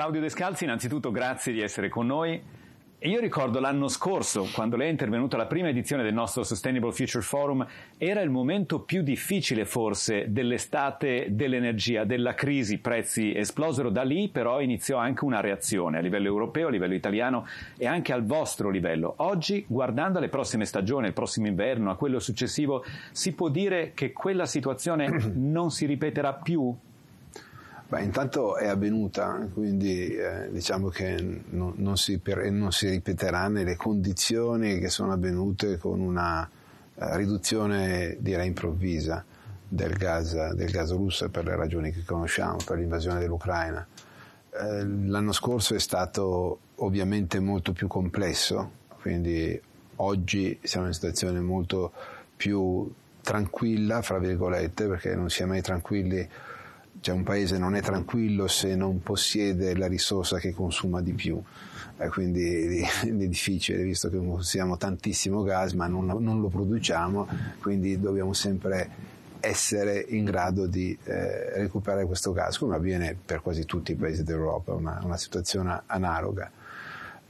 Claudio 0.00 0.22
Descalzi, 0.22 0.64
innanzitutto 0.64 1.10
grazie 1.10 1.52
di 1.52 1.60
essere 1.60 1.90
con 1.90 2.06
noi. 2.06 2.42
Io 3.00 3.20
ricordo 3.20 3.60
l'anno 3.60 3.86
scorso, 3.86 4.48
quando 4.50 4.76
lei 4.76 4.86
è 4.88 4.90
intervenuto 4.90 5.36
alla 5.36 5.44
prima 5.44 5.68
edizione 5.68 6.02
del 6.02 6.14
nostro 6.14 6.42
Sustainable 6.42 6.92
Future 6.92 7.22
Forum, 7.22 7.66
era 7.98 8.22
il 8.22 8.30
momento 8.30 8.80
più 8.80 9.02
difficile 9.02 9.66
forse 9.66 10.32
dell'estate 10.32 11.26
dell'energia, 11.32 12.04
della 12.04 12.32
crisi, 12.32 12.74
i 12.74 12.78
prezzi 12.78 13.36
esplosero, 13.36 13.90
da 13.90 14.02
lì 14.02 14.30
però 14.30 14.62
iniziò 14.62 14.96
anche 14.96 15.26
una 15.26 15.40
reazione 15.42 15.98
a 15.98 16.00
livello 16.00 16.28
europeo, 16.28 16.68
a 16.68 16.70
livello 16.70 16.94
italiano 16.94 17.46
e 17.76 17.86
anche 17.86 18.14
al 18.14 18.24
vostro 18.24 18.70
livello. 18.70 19.12
Oggi, 19.18 19.66
guardando 19.68 20.16
alle 20.16 20.30
prossime 20.30 20.64
stagioni, 20.64 21.08
al 21.08 21.12
prossimo 21.12 21.46
inverno, 21.46 21.90
a 21.90 21.96
quello 21.96 22.20
successivo, 22.20 22.82
si 23.12 23.34
può 23.34 23.50
dire 23.50 23.92
che 23.92 24.12
quella 24.12 24.46
situazione 24.46 25.30
non 25.34 25.70
si 25.70 25.84
ripeterà 25.84 26.32
più? 26.32 26.74
Beh, 27.90 28.04
intanto 28.04 28.56
è 28.56 28.68
avvenuta, 28.68 29.48
quindi 29.52 30.14
eh, 30.14 30.48
diciamo 30.52 30.90
che 30.90 31.42
non, 31.48 31.72
non, 31.74 31.96
si, 31.96 32.22
non, 32.24 32.70
si, 32.70 32.88
ripeterà 32.88 33.48
nelle 33.48 33.74
condizioni 33.74 34.78
che 34.78 34.88
sono 34.88 35.10
avvenute 35.10 35.76
con 35.76 35.98
una 35.98 36.48
eh, 36.94 37.16
riduzione, 37.16 38.16
direi, 38.20 38.46
improvvisa 38.46 39.24
del 39.66 39.94
gas, 39.94 40.52
del 40.52 40.70
gas, 40.70 40.92
russo 40.92 41.28
per 41.30 41.44
le 41.46 41.56
ragioni 41.56 41.90
che 41.90 42.04
conosciamo, 42.04 42.58
per 42.64 42.78
l'invasione 42.78 43.18
dell'Ucraina. 43.18 43.84
Eh, 44.52 44.86
l'anno 44.86 45.32
scorso 45.32 45.74
è 45.74 45.80
stato 45.80 46.60
ovviamente 46.76 47.40
molto 47.40 47.72
più 47.72 47.88
complesso, 47.88 48.70
quindi 49.00 49.60
oggi 49.96 50.56
siamo 50.62 50.86
in 50.86 50.92
una 50.92 50.94
situazione 50.94 51.40
molto 51.40 51.90
più 52.36 52.88
tranquilla, 53.20 54.00
fra 54.00 54.18
virgolette, 54.18 54.86
perché 54.86 55.16
non 55.16 55.28
si 55.28 55.42
è 55.42 55.44
mai 55.44 55.60
tranquilli 55.60 56.28
cioè 57.00 57.14
un 57.14 57.22
paese 57.22 57.58
non 57.58 57.74
è 57.74 57.80
tranquillo 57.80 58.46
se 58.46 58.76
non 58.76 59.02
possiede 59.02 59.76
la 59.76 59.86
risorsa 59.86 60.38
che 60.38 60.52
consuma 60.52 61.00
di 61.00 61.12
più, 61.12 61.42
eh, 61.98 62.08
quindi 62.08 62.80
è 63.02 63.10
difficile 63.10 63.82
visto 63.82 64.08
che 64.10 64.18
consumiamo 64.18 64.76
tantissimo 64.76 65.42
gas 65.42 65.72
ma 65.72 65.86
non, 65.86 66.06
non, 66.06 66.40
lo 66.40 66.48
produciamo, 66.48 67.26
quindi 67.60 67.98
dobbiamo 67.98 68.32
sempre 68.32 69.08
essere 69.40 70.04
in 70.08 70.24
grado 70.24 70.66
di 70.66 70.96
eh, 71.04 71.58
recuperare 71.58 72.04
questo 72.04 72.32
gas, 72.32 72.58
come 72.58 72.76
avviene 72.76 73.16
per 73.24 73.40
quasi 73.40 73.64
tutti 73.64 73.92
i 73.92 73.96
paesi 73.96 74.22
d'Europa, 74.22 74.74
una, 74.74 75.00
una 75.02 75.16
situazione 75.16 75.82
analoga. 75.86 76.50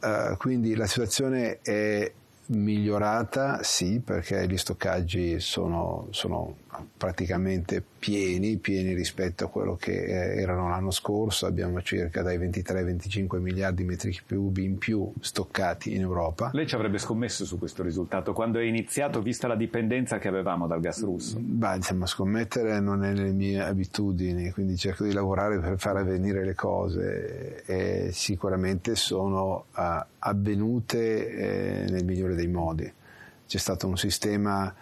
Uh, 0.03 0.35
quindi 0.39 0.75
la 0.75 0.87
situazione 0.87 1.59
è 1.61 2.11
migliorata, 2.51 3.63
sì, 3.63 4.01
perché 4.05 4.47
gli 4.49 4.57
stoccaggi 4.57 5.41
sono, 5.41 6.09
sono 6.11 6.57
praticamente 6.97 7.83
pieni, 7.99 8.57
pieni 8.57 8.95
rispetto 8.95 9.45
a 9.45 9.49
quello 9.49 9.77
che 9.77 9.93
eh, 9.93 10.41
erano 10.41 10.69
l'anno 10.69 10.91
scorso, 10.91 11.47
abbiamo 11.47 11.83
circa 11.83 12.23
dai 12.23 12.39
23 12.39 12.79
ai 12.79 12.85
25 12.85 13.39
miliardi 13.41 13.83
di 13.83 13.89
metri 13.89 14.19
cubi 14.27 14.65
in 14.65 14.79
più 14.79 15.13
stoccati 15.21 15.95
in 15.95 16.03
Europa. 16.03 16.51
Lei 16.53 16.67
ci 16.67 16.75
avrebbe 16.75 16.99
scommesso 16.99 17.45
su 17.45 17.59
questo 17.59 17.83
risultato 17.83 18.33
quando 18.33 18.59
è 18.59 18.63
iniziato, 18.63 19.21
vista 19.21 19.47
la 19.49 19.57
dipendenza 19.57 20.19
che 20.19 20.29
avevamo 20.29 20.67
dal 20.67 20.81
gas 20.81 21.03
russo? 21.03 21.39
Beh, 21.41 21.77
insomma, 21.77 22.07
scommettere 22.07 22.81
non 22.81 23.05
è 23.05 23.13
nelle 23.13 23.33
mie 23.33 23.61
abitudini, 23.61 24.51
quindi 24.51 24.77
cerco 24.77 25.05
di 25.05 25.13
lavorare 25.13 25.59
per 25.59 25.79
far 25.79 25.97
avvenire 25.97 26.45
le 26.45 26.55
cose 26.55 27.65
e 27.65 28.11
sicuramente 28.13 28.95
sono 28.97 29.67
uh, 29.75 29.83
avvenute 30.21 31.29
eh, 31.29 31.91
nel 31.91 32.05
migliore 32.05 32.35
dei 32.35 32.40
modi. 32.49 32.93
C'è 33.47 33.59
stato 33.59 33.87
un 33.87 33.97
sistema 33.97 34.73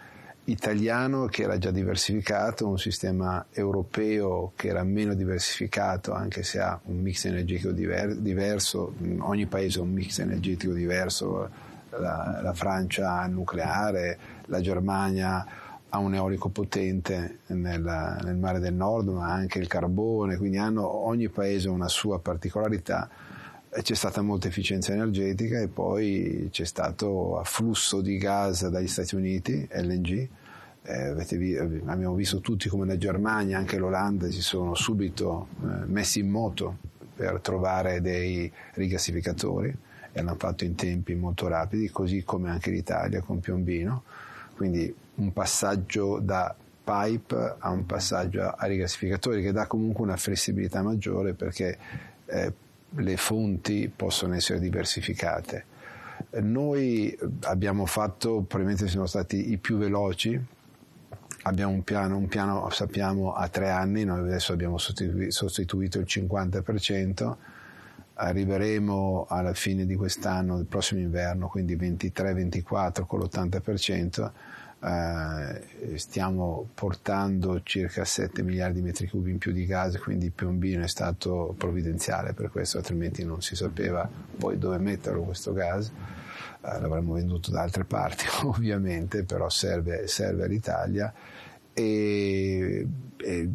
italiano 0.45 1.27
che 1.27 1.42
era 1.42 1.59
già 1.59 1.70
diversificato, 1.70 2.67
un 2.67 2.78
sistema 2.78 3.47
europeo 3.50 4.53
che 4.56 4.69
era 4.69 4.83
meno 4.83 5.15
diversificato 5.15 6.12
anche 6.12 6.42
se 6.42 6.59
ha 6.59 6.78
un 6.84 7.00
mix 7.00 7.27
energetico 7.27 7.70
diver- 7.70 8.17
diverso, 8.17 8.95
ogni 9.20 9.47
paese 9.47 9.78
ha 9.78 9.83
un 9.83 9.93
mix 9.93 10.19
energetico 10.19 10.72
diverso, 10.72 11.50
la, 11.91 12.41
la 12.43 12.53
Francia 12.55 13.21
ha 13.21 13.27
il 13.27 13.32
nucleare, 13.32 14.19
la 14.47 14.61
Germania 14.61 15.47
ha 15.91 15.99
un 15.99 16.15
eolico 16.15 16.49
potente 16.49 17.41
nel, 17.47 18.19
nel, 18.22 18.37
mare 18.37 18.59
del 18.59 18.75
nord 18.75 19.09
ma 19.09 19.31
anche 19.31 19.59
il 19.59 19.66
carbone, 19.66 20.37
quindi 20.37 20.59
hanno, 20.59 20.87
ogni 20.87 21.28
paese 21.28 21.69
ha 21.69 21.72
una 21.72 21.88
sua 21.88 22.21
particolarità 22.21 23.09
c'è 23.83 23.94
stata 23.94 24.22
molta 24.22 24.49
efficienza 24.49 24.93
energetica 24.93 25.61
e 25.61 25.69
poi 25.69 26.49
c'è 26.50 26.65
stato 26.65 27.39
afflusso 27.39 28.00
di 28.00 28.16
gas 28.16 28.69
dagli 28.69 28.89
Stati 28.89 29.15
Uniti, 29.15 29.69
LNG. 29.71 30.28
Eh, 30.83 31.83
abbiamo 31.87 32.15
visto 32.15 32.41
tutti 32.41 32.69
come 32.69 32.87
la 32.87 32.97
Germania, 32.97 33.59
anche 33.59 33.78
l'Olanda 33.78 34.31
si 34.31 34.41
sono 34.41 34.75
subito 34.75 35.49
eh, 35.62 35.87
messi 35.87 36.21
in 36.21 36.31
moto 36.31 36.78
per 37.15 37.41
trovare 37.41 38.00
dei 38.00 38.50
rigassificatori 38.75 39.69
e 40.12 40.22
l'hanno 40.22 40.37
fatto 40.38 40.65
in 40.65 40.75
tempi 40.75 41.15
molto 41.15 41.47
rapidi, 41.47 41.91
così 41.91 42.22
come 42.25 42.50
anche 42.50 42.71
l'Italia 42.71 43.21
con 43.21 43.41
Piombino. 43.41 44.03
Quindi 44.56 44.94
un 45.17 45.33
passaggio 45.33 46.19
da 46.21 46.55
pipe 46.83 47.56
a 47.59 47.71
un 47.71 47.84
passaggio 47.84 48.43
a 48.43 48.67
rigassificatori 48.67 49.43
che 49.43 49.53
dà 49.53 49.67
comunque 49.67 50.05
una 50.05 50.17
flessibilità 50.17 50.83
maggiore 50.83 51.34
perché 51.34 51.77
eh, 52.25 52.53
le 52.91 53.16
fonti 53.16 53.91
possono 53.94 54.34
essere 54.34 54.59
diversificate. 54.59 55.65
Noi 56.41 57.16
abbiamo 57.43 57.87
fatto, 57.87 58.43
probabilmente 58.43 58.88
siamo 58.88 59.06
stati 59.06 59.53
i 59.53 59.59
più 59.59 59.78
veloci, 59.78 60.38
abbiamo 61.43 61.72
un 61.72 61.84
piano, 61.84 62.16
un 62.16 62.28
piano 62.28 62.69
sappiamo 62.71 63.32
a 63.32 63.49
tre 63.49 63.71
anni, 63.71 64.04
noi 64.04 64.21
adesso 64.21 64.53
abbiamo 64.53 64.78
sostituito 64.78 65.99
il 65.99 66.06
50%, 66.06 67.37
arriveremo 68.15 69.26
alla 69.28 69.55
fine 69.55 69.87
di 69.87 69.94
quest'anno, 69.94 70.56
del 70.56 70.66
prossimo 70.66 71.00
inverno, 71.00 71.49
quindi 71.49 71.76
23-24 71.76 73.06
con 73.06 73.20
l'80%, 73.20 74.31
eh, 74.81 75.97
stiamo 75.97 76.69
portando 76.72 77.61
circa 77.62 78.05
7 78.05 78.43
miliardi 78.43 78.81
di 78.81 78.87
metri 78.87 79.09
cubi 79.09 79.31
in 79.31 79.39
più 79.39 79.53
di 79.53 79.66
gas, 79.66 79.97
quindi 79.99 80.31
Piombino 80.31 80.84
è 80.84 80.89
stato 80.89 81.55
provvidenziale 81.59 82.33
per 82.33 82.50
questo, 82.50 82.78
altrimenti 82.78 83.25
non 83.25 83.43
si 83.43 83.56
sapeva 83.56 84.09
poi 84.38 84.59
dove 84.59 84.78
metterlo 84.78 85.22
questo 85.22 85.53
gas. 85.53 85.88
Eh, 85.88 86.81
l'avremmo 86.81 87.15
venduto 87.15 87.50
da 87.50 87.62
altre 87.62 87.84
parti 87.84 88.27
ovviamente, 88.47 89.25
però 89.25 89.49
serve, 89.49 90.06
serve 90.06 90.44
all'Italia 90.44 91.12
e, 91.72 92.87
e 93.17 93.50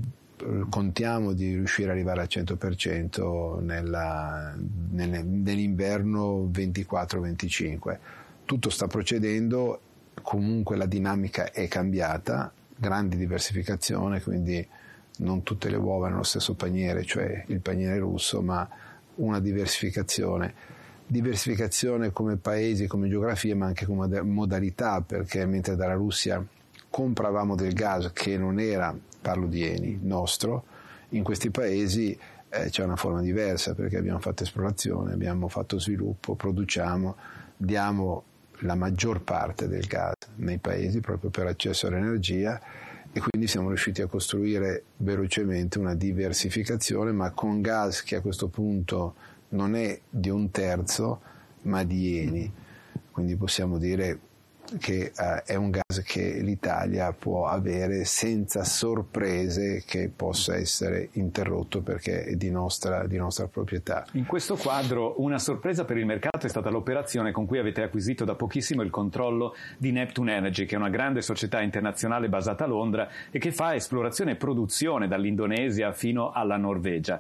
contiamo 0.70 1.32
di 1.32 1.54
riuscire 1.54 1.90
ad 1.90 1.96
arrivare 1.96 2.22
al 2.22 2.28
100% 2.30 3.62
nella, 3.62 4.56
nell'inverno 4.92 6.50
24-25. 6.52 7.98
Tutto 8.46 8.70
sta 8.70 8.88
procedendo 8.88 9.80
comunque 10.22 10.76
la 10.76 10.86
dinamica 10.86 11.52
è 11.52 11.68
cambiata, 11.68 12.52
grande 12.76 13.16
diversificazione, 13.18 14.22
quindi 14.22 14.66
non 15.18 15.44
tutte 15.44 15.70
le 15.70 15.78
uova 15.78 16.10
nello 16.10 16.24
stesso 16.24 16.54
paniere, 16.56 17.04
cioè 17.04 17.44
il 17.48 17.60
paniere 17.60 18.00
russo, 18.00 18.42
ma 18.42 18.68
una 19.16 19.40
diversificazione. 19.40 20.72
Diversificazione 21.06 22.12
come 22.12 22.38
paesi, 22.38 22.88
come 22.88 23.08
geografia, 23.08 23.56
ma 23.56 23.68
anche 23.68 23.86
come 23.86 24.22
modalità, 24.22 25.02
perché 25.02 25.46
mentre 25.46 25.76
dalla 25.76 25.94
Russia 25.94 26.44
compravamo 26.90 27.56
del 27.56 27.74
gas 27.74 28.12
che 28.14 28.38
non 28.38 28.60
era, 28.60 28.96
parlo 29.22 29.48
di 29.48 29.64
Eni, 29.64 30.00
nostro, 30.02 30.66
in 31.10 31.24
questi 31.24 31.52
paesi 31.52 32.18
eh, 32.50 32.70
c'è 32.70 32.84
una 32.84 32.96
forma 32.96 33.22
diversa 33.22 33.74
perché 33.74 33.98
abbiamo 33.98 34.20
fatto 34.20 34.44
esplorazione, 34.44 35.14
abbiamo 35.14 35.48
fatto 35.48 35.80
sviluppo, 35.80 36.36
produciamo, 36.36 37.16
diamo 37.58 38.24
la 38.60 38.76
maggior 38.76 39.22
parte 39.22 39.68
del 39.68 39.86
gas 39.86 40.16
nei 40.36 40.58
paesi 40.58 41.00
proprio 41.00 41.30
per 41.30 41.48
accesso 41.48 41.88
all'energia 41.88 42.60
e 43.12 43.20
quindi 43.20 43.48
siamo 43.48 43.68
riusciti 43.68 44.02
a 44.02 44.08
costruire 44.08 44.84
velocemente 44.98 45.80
una 45.80 45.96
diversificazione 45.96 47.12
ma 47.12 47.32
con 47.32 47.62
gas 47.62 48.04
che 48.04 48.16
a 48.16 48.22
questo 48.22 48.48
punto 48.48 49.16
non 49.50 49.76
è 49.76 50.00
di 50.10 50.30
un 50.30 50.50
terzo 50.52 51.22
ma 51.64 51.84
di 51.84 52.20
Eni 52.20 52.54
quindi 53.12 53.36
possiamo 53.36 53.78
dire 53.78 54.20
che 54.80 55.12
uh, 55.16 55.42
è 55.46 55.56
un 55.56 55.70
gas 55.70 56.02
che 56.04 56.40
l'Italia 56.42 57.12
può 57.14 57.48
avere 57.48 58.06
senza 58.06 58.64
sorprese 58.64 59.84
che 59.86 60.12
possa 60.14 60.56
essere 60.56 61.10
interrotto 61.14 61.82
perché 61.82 62.24
è 62.24 62.36
di 62.36 62.50
nostra, 62.50 63.06
di 63.08 63.18
nostra 63.18 63.48
proprietà. 63.48 64.06
In 64.14 64.26
questo 64.26 64.56
quadro 64.56 65.22
una 65.22 65.40
sorpresa 65.40 65.86
per 65.86 65.98
il 65.98 66.06
mercato 66.06 66.46
è 66.46 66.50
stata 66.50 66.70
l'operazione 66.70 67.32
con 67.32 67.46
cui 67.46 67.58
avete 67.58 67.82
acquisito 67.82 68.26
da 68.26 68.36
pochissimo 68.36 68.82
il 68.82 68.90
controllo 68.90 69.56
di 69.78 69.92
Neptune 69.92 70.36
Energy, 70.36 70.66
che 70.66 70.76
è 70.76 70.78
una 70.78 70.90
grande 70.90 71.22
società 71.22 71.62
internazionale 71.62 72.30
basata 72.30 72.64
a 72.64 72.68
Londra 72.68 73.10
e 73.32 73.40
che 73.40 73.52
fa 73.52 73.76
esplorazione 73.76 74.32
e 74.32 74.36
produzione 74.36 75.08
dall'Indonesia 75.08 75.92
fino 75.94 76.32
alla 76.32 76.58
Norvegia. 76.58 77.20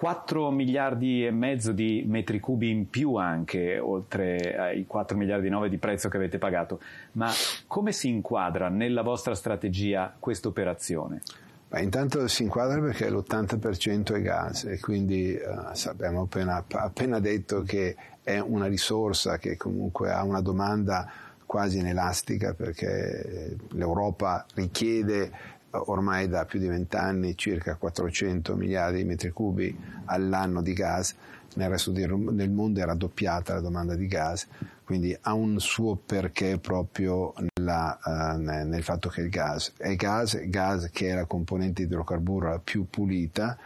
4 0.00 0.50
miliardi 0.50 1.26
e 1.26 1.30
mezzo 1.30 1.72
di 1.72 2.04
metri 2.06 2.40
cubi 2.40 2.70
in 2.70 2.88
più 2.88 3.16
anche, 3.16 3.78
oltre 3.78 4.56
ai 4.56 4.86
4 4.86 5.14
miliardi 5.14 5.48
e 5.48 5.50
9 5.50 5.68
di 5.68 5.76
prezzo 5.76 6.08
che 6.08 6.16
avete 6.16 6.38
pagato. 6.38 6.80
Ma 7.12 7.30
come 7.66 7.92
si 7.92 8.08
inquadra 8.08 8.70
nella 8.70 9.02
vostra 9.02 9.34
strategia 9.34 10.16
questa 10.18 10.48
operazione? 10.48 11.20
Beh, 11.68 11.82
intanto 11.82 12.26
si 12.28 12.44
inquadra 12.44 12.80
perché 12.80 13.10
l'80% 13.10 14.14
è 14.14 14.22
gas 14.22 14.64
e 14.64 14.80
quindi 14.80 15.34
eh, 15.34 15.44
abbiamo 15.84 16.22
appena, 16.22 16.64
appena 16.66 17.20
detto 17.20 17.60
che 17.60 17.94
è 18.22 18.38
una 18.38 18.68
risorsa 18.68 19.36
che 19.36 19.58
comunque 19.58 20.10
ha 20.10 20.24
una 20.24 20.40
domanda 20.40 21.12
quasi 21.44 21.76
inelastica 21.76 22.54
perché 22.54 23.54
l'Europa 23.72 24.46
richiede 24.54 25.30
ormai 25.70 26.28
da 26.28 26.44
più 26.44 26.58
di 26.58 26.66
vent'anni 26.66 27.36
circa 27.36 27.76
400 27.76 28.56
miliardi 28.56 28.98
di 28.98 29.04
metri 29.04 29.30
cubi 29.30 29.76
all'anno 30.06 30.62
di 30.62 30.72
gas, 30.72 31.14
nel 31.54 31.68
resto 31.68 31.90
del 31.90 32.50
mondo 32.50 32.80
è 32.80 32.84
raddoppiata 32.84 33.54
la 33.54 33.60
domanda 33.60 33.94
di 33.94 34.06
gas, 34.06 34.46
quindi 34.84 35.16
ha 35.20 35.32
un 35.34 35.58
suo 35.58 35.96
perché 35.96 36.58
proprio 36.58 37.32
nella, 37.54 37.98
uh, 38.02 38.40
nel 38.40 38.82
fatto 38.82 39.08
che 39.08 39.22
il 39.22 39.28
gas 39.28 39.72
è 39.76 39.94
gas, 39.96 40.38
gas 40.48 40.90
che 40.92 41.10
è 41.10 41.14
la 41.14 41.24
componente 41.24 41.82
idrocarburo 41.82 42.60
più 42.62 42.86
pulita, 42.88 43.56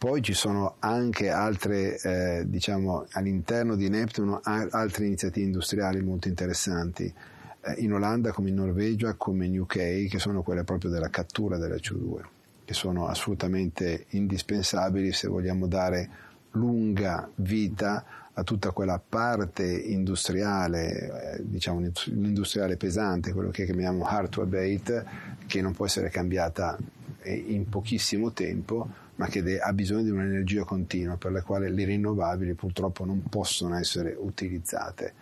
poi 0.00 0.22
ci 0.22 0.32
sono 0.32 0.76
anche 0.78 1.28
altre, 1.28 1.98
eh, 2.00 2.44
diciamo, 2.46 3.06
all'interno 3.12 3.76
di 3.76 3.90
Neptune 3.90 4.40
altre 4.42 5.04
iniziative 5.04 5.44
industriali 5.44 6.00
molto 6.00 6.28
interessanti. 6.28 7.04
eh, 7.04 7.29
in 7.76 7.92
Olanda 7.92 8.32
come 8.32 8.48
in 8.48 8.54
Norvegia 8.54 9.14
come 9.14 9.46
in 9.46 9.60
UK 9.60 10.08
che 10.08 10.18
sono 10.18 10.42
quelle 10.42 10.64
proprio 10.64 10.90
della 10.90 11.10
cattura 11.10 11.58
della 11.58 11.76
CO2 11.76 12.20
che 12.64 12.74
sono 12.74 13.06
assolutamente 13.06 14.06
indispensabili 14.10 15.12
se 15.12 15.28
vogliamo 15.28 15.66
dare 15.66 16.08
lunga 16.52 17.28
vita 17.36 18.04
a 18.32 18.44
tutta 18.44 18.70
quella 18.70 19.00
parte 19.06 19.64
industriale, 19.64 21.34
eh, 21.34 21.42
diciamo 21.44 21.80
l'industriale 21.80 22.76
pesante, 22.76 23.32
quello 23.32 23.50
che 23.50 23.64
chiamiamo 23.64 24.04
hard 24.04 24.28
to 24.30 24.42
abate, 24.42 25.04
che 25.46 25.60
non 25.60 25.72
può 25.72 25.84
essere 25.84 26.08
cambiata 26.08 26.78
eh, 27.22 27.34
in 27.34 27.68
pochissimo 27.68 28.32
tempo, 28.32 28.88
ma 29.16 29.26
che 29.26 29.60
ha 29.60 29.72
bisogno 29.72 30.04
di 30.04 30.10
un'energia 30.10 30.64
continua 30.64 31.16
per 31.16 31.32
la 31.32 31.42
quale 31.42 31.68
le 31.68 31.84
rinnovabili 31.84 32.54
purtroppo 32.54 33.04
non 33.04 33.22
possono 33.28 33.76
essere 33.76 34.16
utilizzate. 34.18 35.12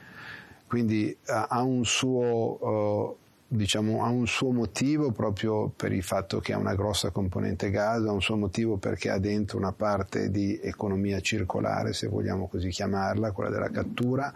Quindi 0.69 1.17
ha 1.27 1.63
un 1.63 1.85
suo 1.85 3.17
diciamo, 3.51 4.05
ha 4.05 4.09
un 4.11 4.27
suo 4.27 4.53
motivo 4.53 5.11
proprio 5.11 5.73
per 5.75 5.93
il 5.93 6.03
fatto 6.03 6.39
che 6.39 6.53
ha 6.53 6.59
una 6.59 6.75
grossa 6.75 7.11
componente 7.11 7.71
gas, 7.71 8.05
ha 8.05 8.13
un 8.13 8.21
suo 8.21 8.37
motivo 8.37 8.77
perché 8.77 9.09
ha 9.09 9.19
dentro 9.19 9.57
una 9.57 9.73
parte 9.73 10.31
di 10.31 10.61
economia 10.63 11.21
circolare, 11.21 11.95
se 11.95 12.09
vogliamo 12.09 12.47
così 12.47 12.69
chiamarla, 12.69 13.33
quella 13.33 13.49
della 13.49 13.71
cattura, 13.71 14.33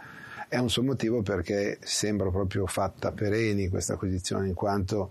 ha 0.49 0.61
un 0.61 0.71
suo 0.71 0.83
motivo 0.83 1.21
perché 1.21 1.79
sembra 1.83 2.31
proprio 2.31 2.67
fatta 2.67 3.13
per 3.13 3.35
Eni 3.35 3.69
questa 3.69 3.95
acquisizione, 3.95 4.49
in 4.49 4.55
quanto 4.55 5.11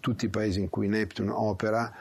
tutti 0.00 0.24
i 0.24 0.30
paesi 0.30 0.60
in 0.60 0.70
cui 0.70 0.88
Neptune 0.88 1.30
opera 1.30 1.92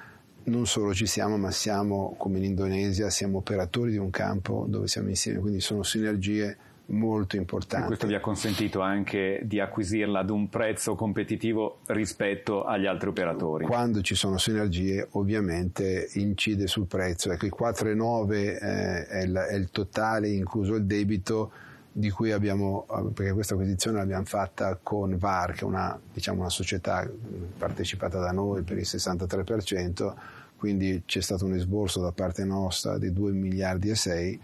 non 0.46 0.66
solo 0.66 0.94
ci 0.94 1.06
siamo, 1.06 1.38
ma 1.38 1.52
siamo 1.52 2.16
come 2.18 2.38
in 2.38 2.46
Indonesia, 2.46 3.10
siamo 3.10 3.40
operatori 3.40 3.92
di 3.92 3.98
un 3.98 4.10
campo 4.10 4.66
dove 4.68 4.88
siamo 4.88 5.10
insieme, 5.10 5.40
quindi 5.40 5.60
sono 5.60 5.84
sinergie 5.84 6.58
molto 6.88 7.36
importante. 7.38 7.86
E 7.86 7.88
questo 7.88 8.08
vi 8.08 8.16
ha 8.16 8.20
consentito 8.20 8.82
anche 8.82 9.42
di 9.44 9.60
acquisirla 9.60 10.20
ad 10.20 10.30
un 10.30 10.50
prezzo 10.50 10.96
competitivo 10.96 11.80
rispetto 11.88 12.64
agli 12.64 12.86
altri 12.86 13.10
operatori. 13.10 13.66
Quando 13.66 14.02
ci 14.02 14.16
sono 14.16 14.38
sinergie 14.38 15.08
ovviamente 15.12 16.10
incide 16.14 16.68
sul 16.68 16.86
prezzo, 16.86 17.32
ecco 17.32 17.46
i 17.46 17.54
4,9 17.58 18.34
eh, 18.34 19.08
è, 19.08 19.22
il, 19.24 19.34
è 19.34 19.56
il 19.56 19.70
totale 19.72 20.30
incluso 20.30 20.76
il 20.76 20.86
debito 20.86 21.52
di 21.96 22.10
cui 22.10 22.32
abbiamo, 22.32 22.88
perché 23.14 23.34
questa 23.34 23.54
acquisizione 23.54 24.00
l'abbiamo 24.00 24.26
fatta 24.26 24.80
con 24.82 25.16
VAR, 25.16 25.54
che 25.54 25.62
è 25.62 25.64
una, 25.64 25.98
diciamo, 26.12 26.40
una 26.40 26.50
società 26.50 27.08
partecipata 27.56 28.20
da 28.20 28.32
noi 28.32 28.64
per 28.64 28.78
il 28.78 28.88
63%, 28.88 30.14
quindi 30.58 31.04
c'è 31.06 31.22
stato 31.22 31.46
un 31.46 31.54
esborso 31.54 32.02
da 32.02 32.12
parte 32.12 32.46
nostra 32.46 32.98
di 32.98 33.14
2 33.14 33.32
miliardi 33.32 33.90
e 33.90 33.96
6 33.96 34.42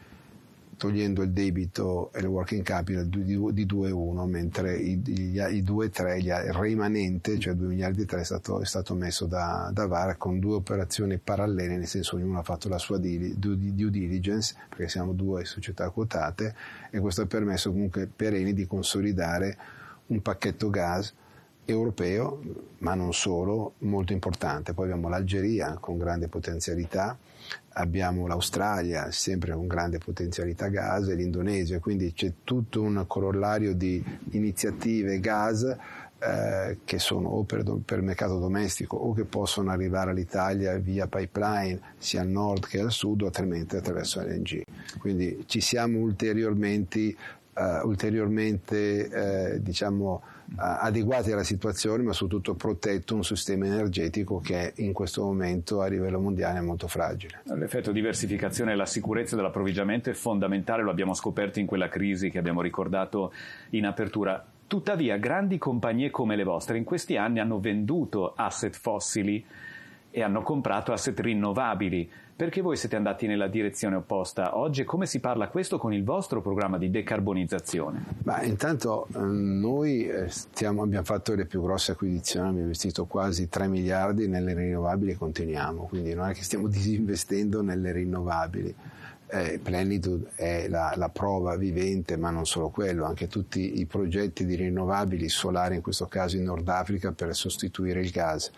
togliendo 0.80 1.22
il 1.24 1.32
debito 1.32 2.10
e 2.14 2.22
il 2.22 2.26
working 2.26 2.64
capital 2.64 3.06
di 3.06 3.38
2,1 3.38 4.26
mentre 4.30 4.78
i, 4.78 5.02
i, 5.06 5.34
i 5.34 5.62
2,3 5.62 6.18
il 6.18 6.54
rimanente 6.54 7.38
cioè 7.38 7.54
2 7.54 7.68
miliardi 7.68 8.04
e 8.04 8.06
3 8.06 8.22
è 8.22 8.24
stato, 8.24 8.62
è 8.62 8.66
stato 8.66 8.96
messo 8.96 9.26
da, 9.26 9.70
da, 9.74 9.88
VAR 9.88 10.16
con 10.16 10.40
due 10.40 10.56
operazioni 10.56 11.18
parallele 11.18 11.76
nel 11.76 11.86
senso 11.86 12.16
ognuno 12.16 12.40
ha 12.40 12.44
fatto 12.44 12.70
la 12.70 12.78
sua 12.78 12.98
due, 12.98 13.34
due 13.36 13.58
diligence 13.92 14.56
perché 14.70 14.88
siamo 14.88 15.12
due 15.12 15.44
società 15.44 15.90
quotate 15.90 16.56
e 16.90 17.00
questo 17.00 17.24
ha 17.24 17.26
permesso 17.26 17.72
comunque 17.72 18.08
per 18.08 18.34
Eni 18.34 18.54
di 18.54 18.66
consolidare 18.66 19.58
un 20.08 20.22
pacchetto 20.22 20.70
gas 20.70 21.14
europeo 21.66 22.42
ma 22.80 22.96
non 22.96 23.14
solo 23.14 23.74
molto 23.80 24.14
importante. 24.14 24.74
Poi 24.74 24.86
abbiamo 24.86 25.10
l'Algeria 25.10 25.76
con 25.78 25.98
grande 25.98 26.30
potenzialità 26.30 27.18
abbiamo 27.74 28.28
l'Australia, 28.28 29.12
sempre 29.12 29.54
con 29.54 29.68
grande 29.68 29.98
potenzialità 29.98 30.68
gas, 30.68 31.08
e 31.08 31.16
l'Indonesia, 31.16 31.80
quindi 31.80 32.14
c'è 32.14 32.34
tutto 32.44 32.82
un 32.82 33.06
corollario 33.08 33.74
di 33.74 34.04
iniziative 34.32 35.20
gas 35.20 35.78
eh, 36.22 36.80
che 36.84 37.00
sono 37.00 37.30
o 37.30 37.44
per, 37.44 37.64
per, 37.86 38.02
mercato 38.02 38.40
domestico 38.40 38.98
o 38.98 39.14
che 39.14 39.24
possono 39.24 39.72
arrivare 39.72 40.12
all'Italia 40.12 40.78
via 40.78 41.08
pipeline 41.08 41.80
sia 41.98 42.20
al 42.20 42.28
nord 42.28 42.68
che 42.68 42.82
al 42.82 42.92
sud 42.92 43.22
altrimenti 43.22 43.78
attraverso 43.78 44.20
LNG. 44.20 44.64
Quindi 44.98 45.46
ci 45.46 45.62
siamo 45.62 46.00
ulteriormente, 46.00 47.16
uh, 47.54 47.88
ulteriormente 47.88 49.54
uh, 49.56 49.60
diciamo, 49.62 50.22
adeguati 50.56 51.32
alla 51.32 51.44
situazione, 51.44 52.04
ma 52.04 52.14
soprattutto 52.14 52.56
protetto 52.56 53.16
un 53.16 53.24
sistema 53.24 53.66
energetico 53.66 54.40
che 54.40 54.74
in 54.78 54.94
questo 54.94 55.24
momento 55.24 55.82
a 55.82 55.88
livello 55.88 56.20
mondiale 56.20 56.60
è 56.60 56.62
molto 56.62 56.88
fragile. 56.88 57.42
L'effetto 57.46 57.92
diversificazione 57.92 58.74
e 58.74 58.76
la 58.76 58.86
sicurezza 58.86 59.36
dell'approvvigionamento 59.36 60.10
è 60.10 60.14
fondamentale, 60.14 60.84
lo 60.84 60.92
abbiamo 60.92 61.14
scoperto 61.14 61.60
in 61.60 61.66
quella 61.66 61.88
crisi 61.88 62.30
che 62.30 62.38
abbiamo 62.38 62.62
ricordato 62.62 63.32
in 63.72 63.86
apertura. 63.86 64.44
Tuttavia, 64.68 65.18
grandi 65.18 65.58
compagnie 65.58 66.12
come 66.12 66.36
le 66.36 66.44
vostre 66.44 66.78
in 66.78 66.84
questi 66.84 67.18
anni 67.18 67.40
hanno 67.40 67.60
venduto 67.60 68.34
asset 68.36 68.76
fossili 68.76 69.44
e 70.12 70.22
hanno 70.22 70.42
comprato 70.42 70.92
asset 70.92 71.20
rinnovabili. 71.20 72.10
Perché 72.40 72.62
voi 72.62 72.78
siete 72.78 72.96
andati 72.96 73.28
nella 73.28 73.50
direzione 73.50 73.98
opposta 73.98 74.58
oggi 74.58 74.86
come 74.86 75.06
si 75.06 75.20
parla 75.20 75.50
questo 75.50 75.78
con 75.78 75.92
il 75.92 76.06
vostro 76.06 76.40
programma 76.42 76.78
di 76.78 76.90
decarbonizzazione? 76.90 78.06
Ma 78.24 78.42
intanto 78.44 79.08
ehm, 79.14 79.60
noi 79.60 80.08
eh, 80.08 80.30
stiamo, 80.30 80.84
abbiamo 80.84 81.04
fatto 81.04 81.36
le 81.36 81.46
più 81.46 81.62
grosse 81.62 81.92
acquisizioni, 81.92 82.46
abbiamo 82.48 82.64
investito 82.64 83.08
quasi 83.08 83.50
3 83.50 83.68
miliardi 83.68 84.30
nelle 84.30 84.54
rinnovabili 84.54 85.12
e 85.12 85.18
continuiamo, 85.18 85.88
quindi 85.88 86.14
non 86.14 86.30
è 86.30 86.34
che 86.34 86.44
stiamo 86.44 86.70
disinvestendo 86.72 87.62
nelle 87.62 87.92
rinnovabili. 87.92 88.74
Eh, 89.32 89.60
Plenitude 89.62 90.30
è 90.36 90.70
la, 90.70 90.94
la, 90.96 91.10
prova 91.10 91.58
vivente, 91.58 92.16
ma 92.16 92.30
non 92.30 92.46
solo 92.46 92.70
quello, 92.70 93.04
anche 93.04 93.28
tutti 93.28 93.82
i 93.82 93.86
progetti 93.86 94.46
di 94.46 94.56
rinnovabili 94.56 95.28
solari, 95.28 95.76
in 95.76 95.82
questo 95.82 96.06
caso 96.06 96.38
in 96.38 96.44
Nord 96.44 96.70
Africa, 96.70 97.12
per 97.12 97.36
sostituire 97.36 98.00
il 98.00 98.12
gas 98.12 98.50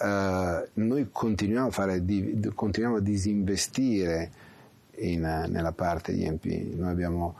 eh, 0.00 0.68
noi 0.74 1.08
continuiamo 1.10 1.68
a, 1.68 1.70
fare, 1.70 2.04
di, 2.04 2.50
continuiamo 2.54 2.98
a 2.98 3.00
disinvestire 3.00 4.30
in, 4.96 5.20
nella 5.48 5.72
parte 5.72 6.12
IMP. 6.12 6.44
Noi 6.74 6.90
abbiamo 6.90 7.36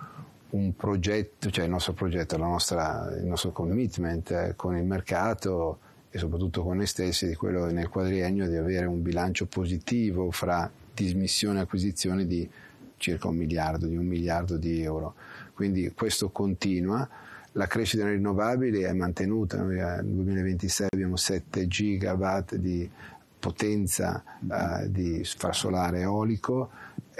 un 0.50 0.74
progetto, 0.74 1.50
cioè 1.50 1.64
il 1.64 1.70
nostro 1.70 1.92
progetto, 1.92 2.36
nostra, 2.36 3.14
il 3.18 3.26
nostro 3.26 3.52
commitment 3.52 4.54
con 4.56 4.76
il 4.76 4.84
mercato 4.84 5.78
e 6.10 6.18
soprattutto 6.18 6.62
con 6.62 6.76
noi 6.76 6.86
stessi 6.86 7.26
di 7.26 7.34
quello 7.34 7.66
nel 7.66 7.88
quadriennio 7.88 8.48
di 8.48 8.56
avere 8.56 8.86
un 8.86 9.02
bilancio 9.02 9.46
positivo 9.46 10.30
fra 10.30 10.70
dismissione 10.94 11.58
e 11.58 11.62
acquisizione 11.62 12.26
di 12.26 12.48
circa 12.96 13.28
un 13.28 13.36
miliardo, 13.36 13.86
di 13.86 13.96
un 13.96 14.06
miliardo 14.06 14.56
di 14.56 14.82
euro. 14.82 15.14
Quindi 15.54 15.92
questo 15.94 16.30
continua 16.30 17.08
la 17.58 17.66
crescita 17.66 18.04
delle 18.04 18.14
rinnovabili 18.14 18.82
è 18.82 18.92
mantenuta, 18.92 19.60
noi 19.60 19.76
nel 19.76 20.04
2026 20.04 20.86
abbiamo 20.92 21.16
7 21.16 21.66
gigawatt 21.66 22.54
di 22.54 22.88
potenza 23.38 24.22
uh, 24.40 24.86
di 24.86 25.22
far 25.24 25.54
solare 25.54 26.00
eolico 26.00 26.70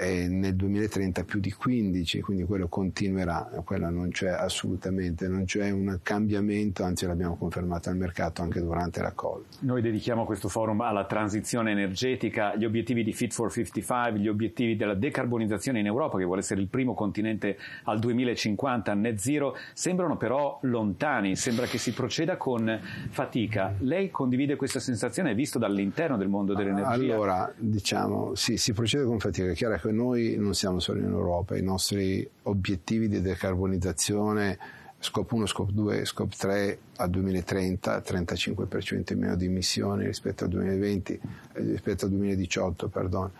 e 0.01 0.29
nel 0.29 0.55
2030 0.55 1.25
più 1.25 1.41
di 1.41 1.51
15, 1.51 2.21
quindi 2.21 2.45
quello 2.45 2.69
continuerà, 2.69 3.49
quello 3.65 3.89
non 3.89 4.11
c'è 4.11 4.29
assolutamente, 4.29 5.27
non 5.27 5.43
c'è 5.43 5.71
un 5.71 5.99
cambiamento, 6.01 6.83
anzi 6.83 7.05
l'abbiamo 7.05 7.35
confermato 7.35 7.89
al 7.89 7.97
mercato 7.97 8.41
anche 8.41 8.61
durante 8.61 9.01
la 9.01 9.13
call. 9.13 9.43
Noi 9.59 9.81
dedichiamo 9.81 10.23
questo 10.23 10.47
forum 10.47 10.79
alla 10.79 11.03
transizione 11.03 11.71
energetica, 11.71 12.55
gli 12.55 12.63
obiettivi 12.63 13.03
di 13.03 13.11
Fit 13.11 13.33
for 13.33 13.51
55, 13.51 14.21
gli 14.21 14.29
obiettivi 14.29 14.77
della 14.77 14.93
decarbonizzazione 14.93 15.79
in 15.79 15.87
Europa, 15.87 16.17
che 16.17 16.23
vuole 16.23 16.39
essere 16.39 16.61
il 16.61 16.67
primo 16.67 16.93
continente 16.93 17.57
al 17.83 17.99
2050 17.99 18.93
net 18.93 19.17
zero, 19.17 19.57
sembrano 19.73 20.15
però 20.15 20.59
lontani, 20.61 21.35
sembra 21.35 21.65
che 21.65 21.77
si 21.77 21.91
proceda 21.91 22.37
con 22.37 22.79
fatica. 23.09 23.73
Lei 23.79 24.11
condivide 24.11 24.55
questa 24.55 24.79
sensazione 24.79 25.33
visto 25.33 25.59
dall'interno 25.59 26.15
del 26.15 26.29
mondo 26.29 26.53
dell'energia? 26.53 26.89
Allora, 26.89 27.51
diciamo, 27.57 28.33
sì, 28.35 28.55
si 28.55 28.71
procede 28.71 29.03
con 29.03 29.19
fatica, 29.19 29.51
è 29.51 29.53
chiaro 29.53 29.75
che 29.75 29.88
noi 29.91 30.35
non 30.37 30.53
siamo 30.53 30.79
solo 30.79 30.99
in 30.99 31.05
Europa, 31.05 31.57
i 31.57 31.63
nostri 31.63 32.27
obiettivi 32.43 33.07
di 33.07 33.21
decarbonizzazione 33.21 34.57
scope 34.99 35.33
1, 35.33 35.45
scope 35.45 35.71
2, 35.73 36.05
scope 36.05 36.35
3 36.37 36.79
al 36.97 37.09
2030, 37.09 38.03
35% 38.05 39.13
in 39.13 39.19
meno 39.19 39.35
di 39.35 39.45
emissioni 39.45 40.05
rispetto 40.05 40.43
al 40.43 40.49
2020, 40.49 41.13
eh, 41.13 41.19
rispetto 41.61 42.05
al 42.05 42.11
2018, 42.11 42.87
perdon, 42.89 43.31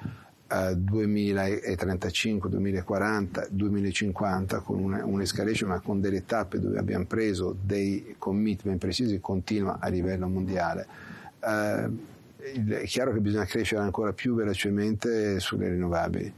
2035, 0.50 2.50
2040, 2.50 3.48
2050 3.52 4.60
con 4.62 4.80
una, 4.80 5.06
un'escalation 5.06 5.70
ma 5.70 5.80
con 5.80 6.02
delle 6.02 6.26
tappe 6.26 6.60
dove 6.60 6.80
abbiamo 6.80 7.06
preso 7.06 7.56
dei 7.62 8.16
commitment 8.18 8.80
precisi 8.80 9.20
continua 9.20 9.78
a 9.80 9.90
livello 9.90 10.28
mondiale. 10.28 10.88
Eh, 11.40 12.18
è 12.52 12.86
chiaro 12.86 13.12
che 13.14 13.20
bisogna 13.20 13.46
crescere 13.46 13.82
ancora 13.82 14.14
più 14.14 14.36
velocemente 14.36 15.40
sulle 15.40 15.70
rinnovabili, 15.70 16.32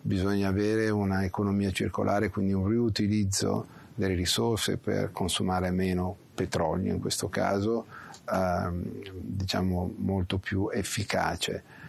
bisogna 0.00 0.48
avere 0.48 0.90
un'economia 0.90 1.70
circolare, 1.70 2.30
quindi 2.30 2.52
un 2.52 2.66
riutilizzo 2.66 3.66
delle 3.94 4.14
risorse 4.14 4.78
per 4.78 5.12
consumare 5.12 5.70
meno 5.70 6.16
petrolio 6.34 6.92
in 6.92 7.00
questo 7.00 7.28
caso, 7.28 7.86
ehm, 8.30 8.82
diciamo 9.20 9.94
molto 9.98 10.38
più 10.38 10.68
efficace 10.72 11.80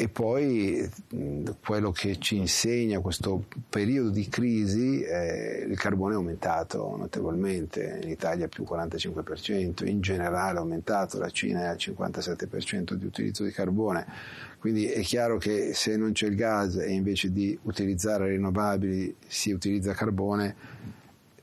e 0.00 0.08
poi 0.08 0.88
quello 1.60 1.90
che 1.90 2.20
ci 2.20 2.36
insegna 2.36 3.00
questo 3.00 3.46
periodo 3.68 4.10
di 4.10 4.28
crisi, 4.28 5.02
è 5.02 5.64
il 5.68 5.76
carbone 5.76 6.12
è 6.12 6.16
aumentato 6.16 6.96
notevolmente, 6.96 7.98
in 8.04 8.08
Italia 8.08 8.46
più 8.46 8.62
45%, 8.62 9.84
in 9.88 10.00
generale 10.00 10.58
è 10.58 10.60
aumentato, 10.60 11.18
la 11.18 11.30
Cina 11.30 11.62
è 11.62 11.66
al 11.66 11.78
57% 11.80 12.92
di 12.92 13.06
utilizzo 13.06 13.42
di 13.42 13.50
carbone, 13.50 14.06
quindi 14.60 14.86
è 14.86 15.00
chiaro 15.00 15.36
che 15.36 15.74
se 15.74 15.96
non 15.96 16.12
c'è 16.12 16.28
il 16.28 16.36
gas 16.36 16.76
e 16.76 16.92
invece 16.92 17.32
di 17.32 17.58
utilizzare 17.62 18.28
rinnovabili 18.28 19.16
si 19.26 19.50
utilizza 19.50 19.94
carbone, 19.94 20.54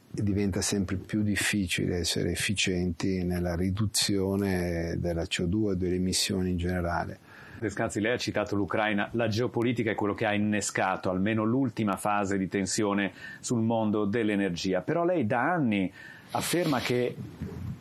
diventa 0.09 0.61
sempre 0.61 0.95
più 0.95 1.23
difficile 1.23 1.97
essere 1.97 2.31
efficienti 2.31 3.21
nella 3.25 3.53
riduzione 3.53 4.95
della 4.97 5.23
CO2 5.23 5.73
e 5.73 5.75
delle 5.75 5.95
emissioni 5.95 6.51
in 6.51 6.57
generale. 6.57 7.19
Descalzi, 7.57 8.01
lei 8.01 8.13
ha 8.13 8.17
citato 8.17 8.55
l'Ucraina, 8.55 9.09
la 9.13 9.27
geopolitica 9.27 9.91
è 9.91 9.95
quello 9.95 10.13
che 10.13 10.25
ha 10.25 10.33
innescato 10.33 11.09
almeno 11.09 11.43
l'ultima 11.45 11.95
fase 11.95 12.37
di 12.37 12.49
tensione 12.49 13.13
sul 13.39 13.61
mondo 13.61 14.05
dell'energia, 14.05 14.81
però 14.81 15.05
lei 15.05 15.25
da 15.25 15.41
anni 15.53 15.91
afferma 16.31 16.79
che 16.79 17.15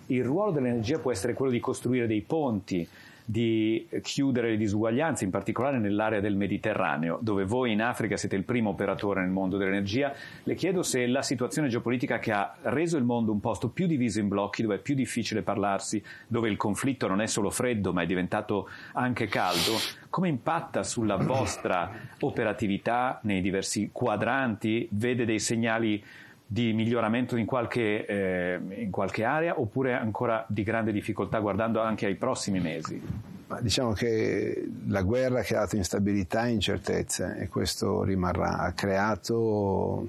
il 0.07 0.25
ruolo 0.25 0.53
dell'energia 0.53 0.99
può 0.99 1.11
essere 1.11 1.33
quello 1.35 1.51
di 1.51 1.61
costruire 1.61 2.07
dei 2.07 2.21
ponti, 2.21 2.87
di 3.25 3.89
chiudere 4.03 4.51
le 4.51 4.57
disuguaglianze, 4.57 5.25
in 5.25 5.31
particolare 5.31 5.79
nell'area 5.79 6.21
del 6.21 6.37
Mediterraneo, 6.37 7.19
dove 7.23 7.45
voi 7.45 7.73
in 7.73 7.81
Africa 7.81 8.19
siete 8.19 8.37
il 8.37 8.45
primo 8.45 8.71
operatore 8.71 9.23
nel 9.23 9.31
mondo 9.31 9.57
dell'energia. 9.57 10.13
Le 10.43 10.55
chiedo 10.55 10.83
se 10.83 11.07
la 11.07 11.23
situazione 11.23 11.69
geopolitica 11.69 12.19
che 12.19 12.33
ha 12.33 12.55
reso 12.63 12.99
il 12.99 13.05
mondo 13.05 13.33
un 13.33 13.41
posto 13.41 13.71
più 13.71 13.87
diviso 13.87 14.21
in 14.21 14.29
blocchi, 14.29 14.63
dove 14.63 14.77
è 14.77 14.79
più 14.79 14.95
difficile 14.95 15.43
parlarsi, 15.43 16.03
dove 16.27 16.51
il 16.51 16.57
conflitto 16.57 17.07
non 17.07 17.23
è 17.23 17.27
solo 17.27 17.49
freddo 17.51 17.93
ma 17.93 18.03
è 18.03 18.07
diventato 18.07 18.69
anche 18.93 19.27
caldo, 19.27 19.73
come 20.11 20.29
impatta 20.29 20.83
sulla 20.83 21.17
vostra 21.17 21.91
operatività 22.21 23.21
nei 23.23 23.41
diversi 23.41 23.89
quadranti? 23.91 24.87
Vede 24.93 25.25
dei 25.25 25.41
segnali 25.41 26.05
di 26.47 26.73
miglioramento 26.73 27.37
in 27.37 27.47
qualche, 27.47 28.05
eh, 28.07 28.61
in 28.77 28.91
qualche 28.91 29.25
area 29.25 29.59
oppure 29.59 29.95
ancora 29.95 30.45
di 30.49 30.63
grande 30.63 30.93
difficoltà 30.93 31.39
guardando 31.39 31.81
anche 31.81 32.07
ai 32.07 32.15
prossimi 32.17 32.61
mesi? 32.61 33.01
Ma 33.47 33.61
diciamo 33.61 33.93
che 33.93 34.69
la 34.89 35.03
guerra 35.03 35.41
ha 35.41 35.43
creato 35.43 35.77
instabilità 35.77 36.47
e 36.47 36.53
incertezze 36.53 37.37
e 37.39 37.49
questo 37.49 38.03
rimarrà. 38.03 38.59
Ha 38.59 38.73
creato 38.73 40.09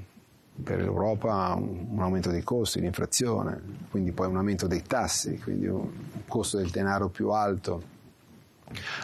per 0.64 0.80
l'Europa 0.80 1.54
un, 1.56 2.00
aumento 2.00 2.30
dei 2.30 2.44
costi, 2.44 2.80
l'inflazione, 2.80 3.62
quindi 3.90 4.12
poi 4.12 4.28
un 4.28 4.38
aumento 4.38 4.68
dei 4.68 4.84
tassi, 4.84 5.38
quindi 5.40 5.68
un 5.68 5.90
costo 6.28 6.58
del 6.58 6.70
denaro 6.70 7.10
più 7.10 7.30
alto. 7.30 7.94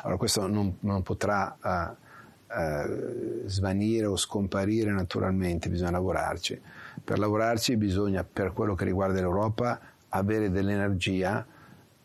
Allora 0.02 0.18
questo 0.18 0.48
non, 0.48 0.78
non 0.80 1.04
potrà 1.04 1.58
uh, 1.62 2.56
uh, 2.58 3.48
svanire 3.48 4.06
o 4.06 4.16
scomparire 4.16 4.92
naturalmente, 4.92 5.70
bisogna 5.70 5.92
lavorarci. 5.92 6.62
Per 7.03 7.20
lavorarci 7.20 7.75
bisogna, 7.77 8.24
per 8.24 8.53
quello 8.53 8.75
che 8.75 8.86
riguarda 8.86 9.20
l'Europa, 9.20 9.79
avere 10.10 10.50
dell'energia 10.50 11.46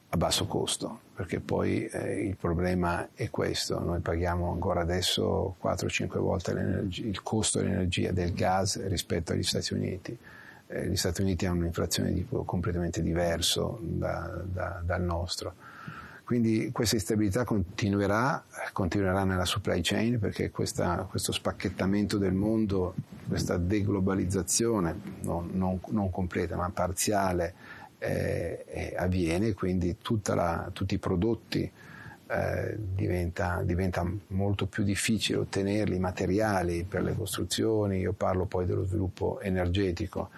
a 0.09 0.17
basso 0.17 0.47
costo, 0.47 1.01
perché 1.15 1.41
poi 1.41 1.87
eh, 1.87 2.27
il 2.27 2.37
problema 2.37 3.09
è 3.15 3.29
questo, 3.31 3.83
noi 3.83 4.01
paghiamo 4.01 4.51
ancora 4.51 4.81
adesso 4.81 5.57
4-5 5.63 6.19
volte 6.19 6.53
il 6.89 7.23
costo 7.23 7.59
dell'energia 7.59 8.13
del 8.13 8.33
gas 8.33 8.85
rispetto 8.87 9.33
agli 9.33 9.43
Stati 9.43 9.75
Uniti. 9.75 10.17
Eh, 10.69 10.89
gli 10.89 10.97
Stati 10.97 11.23
Uniti 11.23 11.47
hanno 11.47 11.61
un'inflazione 11.61 12.13
di 12.13 12.27
completamente 12.45 13.03
diverso 13.03 13.79
da, 13.83 14.43
da, 14.45 14.81
dal 14.85 15.03
nostro. 15.03 15.55
Quindi 16.27 16.71
questa 16.73 16.97
instabilità 16.97 17.45
continuerà, 17.45 18.45
continuerà 18.73 19.23
nella 19.23 19.45
supply 19.45 19.81
chain 19.81 20.19
perché 20.19 20.51
questa, 20.51 21.07
questo 21.09 21.31
spacchettamento 21.31 22.19
del 22.19 22.33
mondo, 22.33 22.97
questa 23.29 23.57
deglobalizzazione 23.59 25.01
non, 25.23 25.51
non, 25.53 25.79
non 25.91 26.11
completa 26.11 26.57
ma 26.57 26.69
parziale 26.71 27.55
eh, 27.99 28.65
eh, 28.67 28.95
avviene, 28.99 29.53
quindi 29.53 29.97
la, 30.25 30.69
tutti 30.73 30.95
i 30.95 30.99
prodotti 30.99 31.71
eh, 32.27 32.77
diventa, 32.77 33.63
diventa, 33.63 34.05
molto 34.27 34.67
più 34.67 34.83
difficile 34.83 35.39
ottenerli, 35.39 35.95
i 35.95 36.01
materiali 36.01 36.83
per 36.83 37.05
le 37.05 37.15
costruzioni, 37.15 38.01
io 38.01 38.13
parlo 38.13 38.47
poi 38.47 38.67
dello 38.67 38.85
sviluppo 38.85 39.39
energetico. 39.39 40.31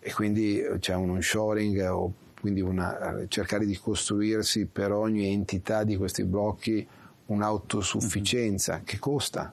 E 0.00 0.12
quindi 0.12 0.60
c'è 0.80 0.94
un 0.96 1.10
onshoring 1.10 1.88
o 1.88 2.12
quindi 2.40 2.60
una, 2.60 3.24
cercare 3.28 3.66
di 3.66 3.76
costruirsi 3.76 4.66
per 4.66 4.92
ogni 4.92 5.26
entità 5.26 5.84
di 5.84 5.96
questi 5.96 6.24
blocchi 6.24 6.86
un'autosufficienza 7.26 8.76
mm-hmm. 8.76 8.84
che 8.84 8.98
costa, 8.98 9.52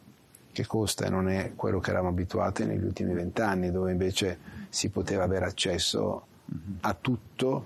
che 0.51 0.65
costa 0.65 1.05
e 1.05 1.09
non 1.09 1.29
è 1.29 1.51
quello 1.55 1.79
che 1.79 1.89
eravamo 1.89 2.11
abituati 2.11 2.65
negli 2.65 2.83
ultimi 2.83 3.13
vent'anni 3.13 3.71
dove 3.71 3.91
invece 3.91 4.39
si 4.69 4.89
poteva 4.89 5.23
avere 5.23 5.45
accesso 5.45 6.25
mm-hmm. 6.51 6.77
a 6.81 6.93
tutto 6.93 7.65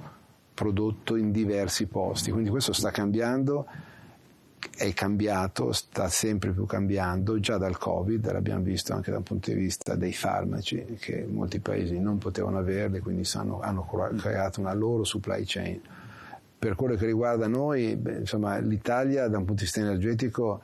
prodotto 0.53 1.15
in 1.15 1.31
diversi 1.31 1.85
posti. 1.85 2.31
Quindi 2.31 2.49
questo 2.49 2.73
sta 2.73 2.91
cambiando 2.91 3.65
è 4.75 4.93
cambiato, 4.93 5.71
sta 5.73 6.07
sempre 6.09 6.51
più 6.51 6.65
cambiando, 6.65 7.39
già 7.39 7.57
dal 7.57 7.77
Covid, 7.77 8.31
l'abbiamo 8.31 8.63
visto 8.63 8.93
anche 8.93 9.11
dal 9.11 9.21
punto 9.21 9.51
di 9.51 9.57
vista 9.57 9.95
dei 9.95 10.13
farmaci, 10.13 10.97
che 10.99 11.27
molti 11.29 11.59
paesi 11.59 11.99
non 11.99 12.17
potevano 12.17 12.57
averli, 12.57 12.99
quindi 12.99 13.23
sanno, 13.23 13.59
hanno 13.61 13.85
creato 14.17 14.59
una 14.59 14.73
loro 14.73 15.03
supply 15.03 15.43
chain. 15.45 15.79
Per 16.57 16.75
quello 16.75 16.95
che 16.95 17.05
riguarda 17.05 17.47
noi, 17.47 17.95
beh, 17.95 18.19
insomma, 18.19 18.57
l'Italia 18.57 19.27
da 19.27 19.37
un 19.37 19.45
punto 19.45 19.61
di 19.61 19.65
vista 19.65 19.81
energetico 19.81 20.61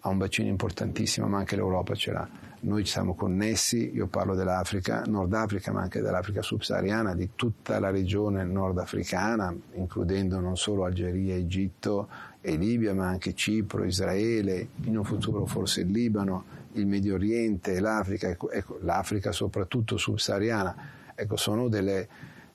ha 0.00 0.08
un 0.08 0.18
bacino 0.18 0.48
importantissimo, 0.48 1.26
ma 1.26 1.38
anche 1.38 1.56
l'Europa 1.56 1.94
ce 1.94 2.12
l'ha. 2.12 2.28
Noi 2.58 2.84
ci 2.84 2.92
siamo 2.92 3.14
connessi, 3.14 3.92
io 3.94 4.06
parlo 4.06 4.34
dell'Africa, 4.34 5.02
Nord 5.06 5.32
Africa, 5.34 5.72
ma 5.72 5.82
anche 5.82 6.00
dell'Africa 6.00 6.42
subsahariana, 6.42 7.14
di 7.14 7.30
tutta 7.34 7.78
la 7.78 7.90
regione 7.90 8.44
nordafricana, 8.44 9.54
includendo 9.74 10.40
non 10.40 10.56
solo 10.56 10.84
Algeria, 10.84 11.34
Egitto 11.34 12.08
e 12.48 12.54
Libia, 12.54 12.94
ma 12.94 13.08
anche 13.08 13.34
Cipro, 13.34 13.82
Israele, 13.82 14.68
in 14.84 14.96
un 14.96 15.02
futuro 15.02 15.46
forse 15.46 15.80
il 15.80 15.90
Libano, 15.90 16.44
il 16.74 16.86
Medio 16.86 17.14
Oriente, 17.14 17.80
l'Africa, 17.80 18.28
ecco, 18.28 18.52
ecco, 18.52 18.78
l'Africa 18.82 19.32
soprattutto 19.32 19.96
subsahariana, 19.96 20.76
ecco, 21.16 21.36
sono 21.36 21.66
delle, 21.66 22.06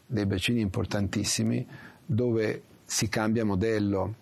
dei 0.06 0.26
bacini 0.26 0.62
importantissimi 0.62 1.68
dove 2.06 2.62
si 2.86 3.10
cambia 3.10 3.44
modello, 3.44 4.16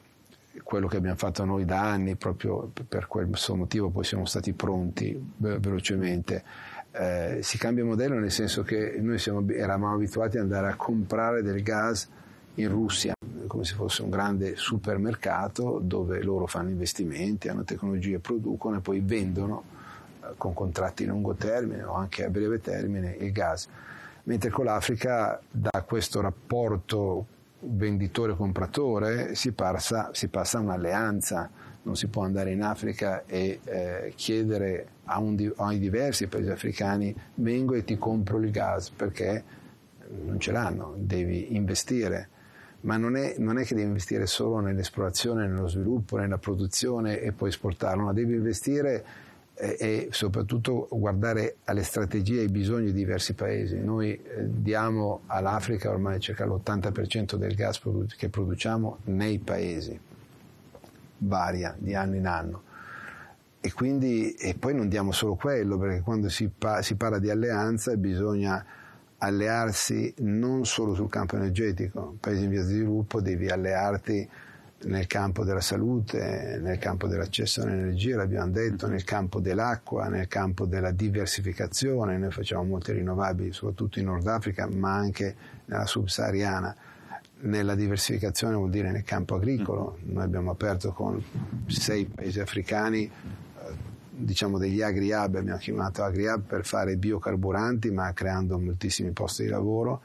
quello 0.64 0.88
che 0.88 0.98
abbiamo 0.98 1.18
fatto 1.18 1.46
noi 1.46 1.66
da 1.66 1.82
anni, 1.84 2.16
proprio 2.16 2.72
per 2.88 3.06
questo 3.06 3.56
motivo 3.56 3.92
poi 3.92 4.04
siamo 4.04 4.26
stati 4.26 4.54
pronti 4.54 5.16
velocemente. 5.38 6.44
Eh, 6.92 7.40
si 7.44 7.60
cambia 7.60 7.86
modello 7.86 8.18
nel 8.18 8.32
senso 8.32 8.64
che 8.64 8.98
noi 9.00 9.20
siamo, 9.20 9.48
eravamo 9.48 9.94
abituati 9.94 10.38
ad 10.38 10.44
andare 10.46 10.70
a 10.70 10.76
comprare 10.76 11.44
del 11.44 11.62
gas 11.62 12.10
in 12.56 12.70
Russia 12.70 13.14
come 13.50 13.66
se 13.66 13.74
fosse 13.74 14.04
un 14.04 14.10
grande 14.10 14.56
supermercato 14.56 15.82
dove 15.84 16.22
loro 16.24 16.46
fanno 16.46 16.70
investimenti, 16.70 17.50
hanno 17.50 17.64
tecnologie, 17.64 18.20
producono 18.20 18.78
e 18.78 18.80
poi 18.80 19.02
vendono 19.02 19.64
eh, 20.22 20.28
con 20.38 20.54
contratti 20.54 21.04
a 21.04 21.08
lungo 21.08 21.34
termine 21.34 21.84
o 21.84 21.94
anche 21.94 22.24
a 22.24 22.30
breve 22.30 22.62
termine 22.62 23.16
il 23.20 23.32
gas. 23.34 23.68
Mentre 24.24 24.52
con 24.52 24.66
l'Africa 24.66 25.42
da 25.50 25.84
questo 25.86 26.22
rapporto 26.22 27.26
venditore-compratore 27.62 29.34
si 29.36 29.52
passa, 29.52 30.12
si 30.14 30.28
passa 30.28 30.60
a 30.60 30.62
un'alleanza, 30.62 31.50
non 31.82 31.96
si 31.96 32.08
può 32.08 32.24
andare 32.24 32.52
in 32.52 32.62
Africa 32.62 33.24
e 33.26 33.60
eh, 33.64 34.14
chiedere 34.16 34.88
a 35.06 35.20
un, 35.20 35.52
ai 35.58 35.80
diversi 35.80 36.28
paesi 36.28 36.52
africani 36.52 37.16
vengo 37.36 37.74
e 37.74 37.84
ti 37.84 37.98
compro 37.98 38.38
il 38.38 38.52
gas 38.52 38.92
perché 38.92 39.44
non 40.26 40.40
ce 40.40 40.52
l'hanno, 40.52 40.94
devi 40.98 41.56
investire 41.56 42.30
ma 42.82 42.98
non 42.98 43.16
è, 43.16 43.36
non 43.38 43.58
è, 43.58 43.66
che 43.66 43.76
devi 43.76 43.88
investire 43.88 44.26
solo 44.26 44.60
nell'esplorazione, 44.60 45.48
nello 45.48 45.68
sviluppo, 45.68 46.18
nella 46.18 46.38
produzione 46.38 47.20
e 47.20 47.32
poi 47.32 47.50
esportarlo, 47.50 48.06
ma 48.06 48.14
devi 48.14 48.36
investire 48.36 49.04
e, 49.54 49.76
e 49.78 50.08
soprattutto 50.12 50.88
guardare 50.90 51.58
alle 51.66 51.84
strategie 51.84 52.38
e 52.38 52.42
ai 52.42 52.50
bisogni 52.50 52.86
di 52.86 52.94
diversi 52.94 53.34
paesi. 53.34 53.78
Noi 53.80 54.14
eh, 54.14 54.22
diamo 54.48 55.22
all'Africa 55.26 55.90
ormai 55.90 56.20
circa 56.22 56.46
l'80% 56.46 57.36
del 57.36 57.56
gas 57.56 57.82
che 58.16 58.30
produciamo 58.30 59.00
nei 59.06 59.40
paesi, 59.40 60.00
varia 61.18 61.76
di 61.78 61.94
anno 61.94 62.16
in 62.16 62.28
anno. 62.28 62.64
E, 63.62 63.74
quindi, 63.74 64.36
e 64.36 64.56
poi 64.58 64.74
non 64.74 64.88
diamo 64.88 65.12
solo 65.12 65.36
quello, 65.36 65.78
perché 65.78 66.00
quando 66.00 66.30
si, 66.30 66.48
pa- 66.48 66.82
si 66.82 66.96
parla 66.96 67.20
di 67.20 67.30
alleanza 67.30 67.94
bisogna 67.98 68.66
allearsi 69.20 70.14
non 70.20 70.66
solo 70.66 70.94
sul 70.94 71.10
campo 71.10 71.36
energetico, 71.36 72.18
paesi 72.20 72.44
in 72.44 72.50
via 72.50 72.64
di 72.64 72.74
sviluppo 72.74 73.22
devi 73.22 73.48
allearti 73.48 74.28
nel 74.82 75.08
campo 75.08 75.44
della 75.44 75.60
salute, 75.60 76.58
nel 76.62 76.78
campo 76.78 77.08
dell'accesso 77.08 77.62
all'energia, 77.62 78.16
l'abbiamo 78.16 78.52
detto, 78.52 78.88
nel 78.88 79.04
campo 79.04 79.42
dell'acqua, 79.42 80.08
nel 80.08 80.28
campo 80.28 80.66
della 80.66 80.92
diversificazione, 80.92 82.18
noi 82.18 82.32
facciamo 82.32 82.64
molte 82.64 82.94
rinnovabili 82.94 83.52
soprattutto 83.52 84.00
in 84.00 84.06
Nord 84.06 84.28
Africa 84.28 84.70
ma 84.72 84.94
anche 84.96 85.36
nella 85.66 85.86
subsahariana. 85.86 86.76
Nella 87.42 87.76
diversificazione 87.76 88.56
vuol 88.56 88.70
dire 88.70 88.92
nel 88.92 89.04
campo 89.04 89.36
agricolo, 89.36 89.98
noi 90.04 90.24
abbiamo 90.24 90.52
aperto 90.52 90.92
con 90.92 91.22
sei 91.68 92.06
paesi 92.06 92.42
africani 92.42 93.10
diciamo 94.20 94.58
degli 94.58 94.82
agri-hub, 94.82 95.36
abbiamo 95.36 95.58
chiamato 95.58 96.04
agri-hub 96.04 96.42
per 96.42 96.66
fare 96.66 96.98
biocarburanti 96.98 97.92
ma 97.92 98.12
creando 98.14 98.60
moltissimi 98.60 99.12
posti 99.12 99.44
di 99.44 99.50
lavoro 99.50 100.02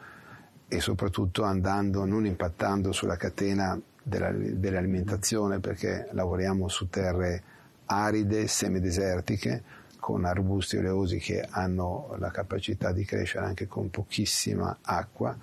e 0.69 0.81
soprattutto 0.81 1.43
andando, 1.43 2.05
non 2.05 2.25
impattando 2.25 2.93
sulla 2.93 3.17
catena 3.17 3.79
della, 4.03 4.31
dell'alimentazione 4.31 5.59
perché 5.59 6.09
lavoriamo 6.13 6.69
su 6.69 6.89
terre 6.89 7.43
aride, 7.87 8.47
semidesertiche, 8.47 9.63
con 9.99 10.25
arbusti 10.25 10.77
oleosi 10.77 11.19
che 11.19 11.47
hanno 11.49 12.15
la 12.19 12.31
capacità 12.31 12.93
di 12.93 13.05
crescere 13.05 13.47
anche 13.47 13.67
con 13.67 13.91
pochissima 13.91 14.79
acqua. 14.83 15.37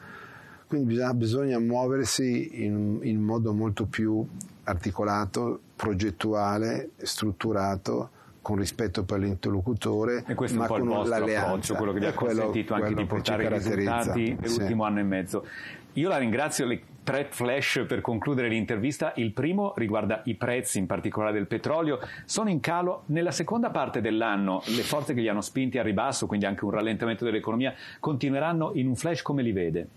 Quindi 0.68 0.88
bisogna, 0.88 1.14
bisogna 1.14 1.60
muoversi 1.60 2.64
in, 2.64 3.00
in 3.02 3.22
modo 3.22 3.54
molto 3.54 3.86
più 3.86 4.26
articolato, 4.64 5.60
progettuale, 5.76 6.92
strutturato, 6.98 8.10
con 8.42 8.56
rispetto 8.58 9.04
per 9.04 9.20
l'interlocutore, 9.20 10.24
e 10.28 10.34
questo 10.34 10.58
ma 10.58 10.66
è 10.66 10.70
un 10.70 10.76
po' 10.76 10.84
il 10.84 10.90
vostro 10.90 11.26
approccio, 11.26 11.76
quello 11.76 11.94
che 11.94 12.00
vi 12.00 12.06
ha 12.06 12.14
consentito 12.14 12.74
quello, 12.74 12.90
anche 12.90 13.02
di 13.02 13.08
portare 13.08 13.44
i 13.44 13.50
risultati 13.50 14.38
nell'ultimo 14.40 14.84
sì. 14.84 14.90
anno 14.90 15.00
e 15.00 15.04
mezzo. 15.04 15.46
Io 15.94 16.08
la 16.08 16.18
ringrazio, 16.18 16.66
le 16.66 16.82
tre 17.04 17.28
flash 17.30 17.84
per 17.88 18.00
concludere 18.02 18.48
l'intervista. 18.48 19.12
Il 19.18 19.34
primo 19.34 19.74
riguarda 19.76 20.22
i 20.26 20.36
prezzi, 20.36 20.78
in 20.80 20.86
particolare 20.86 21.34
del 21.34 21.48
petrolio, 21.48 22.00
sono 22.26 22.50
in 22.50 22.62
calo. 22.62 23.04
Nella 23.08 23.32
seconda 23.32 23.70
parte 23.72 24.00
dell'anno 24.00 24.62
le 24.68 24.84
forze 24.84 25.14
che 25.14 25.20
li 25.20 25.28
hanno 25.28 25.42
spinti 25.42 25.78
a 25.78 25.84
ribasso, 25.84 26.28
quindi 26.28 26.46
anche 26.46 26.64
un 26.64 26.72
rallentamento 26.72 27.26
dell'economia, 27.26 27.74
continueranno 28.00 28.72
in 28.76 28.88
un 28.88 28.96
flash 28.96 29.22
come 29.22 29.42
li 29.44 29.52
vede? 29.52 29.90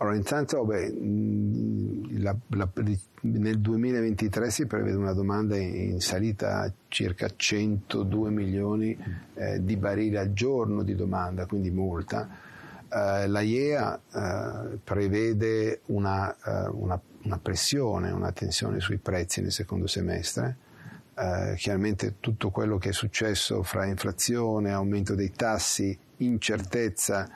Allora, 0.00 0.14
intanto 0.14 0.64
beh, 0.64 0.92
la, 2.18 2.36
la, 2.48 2.68
nel 3.22 3.58
2023 3.60 4.50
si 4.50 4.66
prevede 4.66 4.96
una 4.96 5.12
domanda 5.12 5.56
in 5.56 6.00
salita 6.00 6.60
a 6.60 6.72
circa 6.88 7.28
102 7.34 8.30
milioni 8.30 8.96
eh, 9.34 9.64
di 9.64 9.76
barili 9.76 10.16
al 10.16 10.32
giorno 10.32 10.82
di 10.82 10.94
domanda, 10.94 11.46
quindi 11.46 11.70
molta 11.70 12.46
eh, 12.90 13.26
la 13.26 13.40
IEA 13.40 14.00
eh, 14.12 14.78
prevede 14.82 15.82
una, 15.86 16.34
eh, 16.34 16.68
una, 16.70 17.00
una, 17.24 17.38
pressione, 17.38 18.10
una 18.10 18.32
tensione 18.32 18.80
sui 18.80 18.96
prezzi 18.96 19.42
nel 19.42 19.52
secondo 19.52 19.86
semestre. 19.86 20.56
Eh, 21.14 21.54
chiaramente 21.56 22.14
tutto 22.20 22.50
quello 22.50 22.78
che 22.78 22.90
è 22.90 22.92
successo 22.92 23.62
fra 23.62 23.84
inflazione, 23.84 24.72
aumento 24.72 25.14
dei 25.14 25.32
tassi, 25.32 25.96
incertezza 26.18 27.28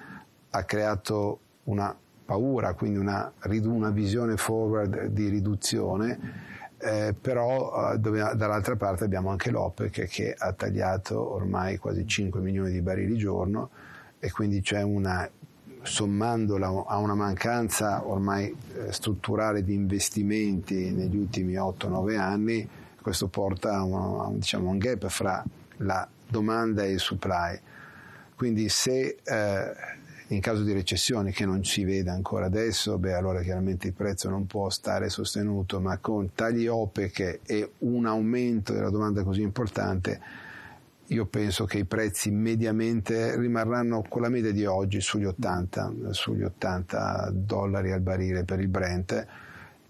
ha 0.51 0.65
creato 0.65 1.41
una 1.65 1.95
paura, 2.33 2.73
quindi 2.73 2.99
una, 2.99 3.31
una 3.65 3.91
visione 3.91 4.37
forward 4.37 5.07
di 5.07 5.29
riduzione. 5.29 6.51
Eh, 6.79 7.15
però 7.21 7.93
eh, 7.93 7.99
dove, 7.99 8.33
dall'altra 8.35 8.75
parte 8.75 9.05
abbiamo 9.05 9.31
anche 9.31 9.51
l'OPEC 9.51 10.09
che 10.09 10.35
ha 10.37 10.53
tagliato 10.53 11.35
ormai 11.35 11.77
quasi 11.77 12.05
5 12.05 12.41
milioni 12.41 12.73
di 12.73 12.81
barili 12.81 13.17
giorno 13.17 13.71
e 14.19 14.33
quindi 14.33 14.63
c'è 14.63 14.83
una 14.83 15.29
sommandola 15.83 16.85
a 16.87 16.97
una 16.97 17.15
mancanza 17.15 18.05
ormai 18.05 18.53
eh, 18.75 18.93
strutturale 18.93 19.63
di 19.63 19.75
investimenti 19.75 20.91
negli 20.91 21.17
ultimi 21.17 21.53
8-9 21.53 22.19
anni, 22.19 22.69
questo 23.01 23.29
porta 23.29 23.77
a 23.77 23.85
un, 23.85 24.39
diciamo, 24.39 24.69
un 24.69 24.79
gap 24.79 25.07
fra 25.07 25.45
la 25.79 26.09
domanda 26.27 26.83
e 26.83 26.93
il 26.93 27.01
supply. 27.01 27.61
Quindi 28.35 28.69
se 28.69 29.19
eh, 29.23 29.73
in 30.35 30.41
caso 30.41 30.63
di 30.63 30.73
recessione 30.73 31.31
che 31.31 31.45
non 31.45 31.65
si 31.65 31.85
vede 31.85 32.11
ancora 32.11 32.47
adesso, 32.47 32.99
beh 32.99 33.15
allora 33.15 33.43
chiaramente 33.43 33.89
il 33.89 33.93
prezzo 33.93 34.29
non 34.29 34.47
può 34.47 34.71
stare 34.71 35.09
sostenuto, 35.09 35.81
ma 35.81 35.99
con 35.99 36.33
tagli 36.35 36.67
OPEC 36.67 37.41
e 37.45 37.73
un 37.79 38.07
aumento 38.07 38.73
della 38.73 38.91
domanda 38.91 39.23
così 39.23 39.43
importante 39.43 40.21
io 41.13 41.27
penso 41.27 41.67
che 41.67 41.79
i 41.79 41.85
prezzi 41.85 42.31
mediamente 42.31 43.37
rimarranno 43.37 44.03
con 44.09 44.23
la 44.23 44.29
media 44.29 44.51
di 44.51 44.65
oggi 44.65 45.01
sugli 45.01 45.27
80, 45.27 45.93
sugli 46.11 46.43
80 46.43 47.31
dollari 47.35 47.93
al 47.93 48.01
barile 48.01 48.45
per 48.45 48.61
il 48.61 48.69
Brent. 48.69 49.27